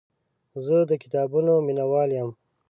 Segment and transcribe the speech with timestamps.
[0.65, 2.29] زه د کتابونو مینهوال یم.